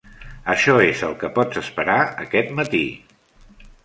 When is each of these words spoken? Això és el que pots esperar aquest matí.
Això 0.51 0.73
és 0.85 1.03
el 1.07 1.11
que 1.23 1.29
pots 1.35 1.59
esperar 1.61 1.97
aquest 2.23 2.49
matí. 2.61 2.81